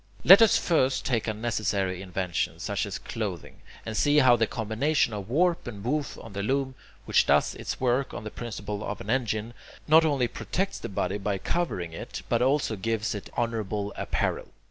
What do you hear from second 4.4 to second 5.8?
combination of warp